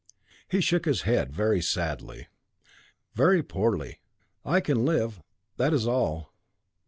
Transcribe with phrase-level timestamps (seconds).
[0.49, 2.27] He shook his head sadly.
[3.13, 3.99] 'Very poorly.
[4.43, 5.21] I can live
[5.57, 6.33] that is all.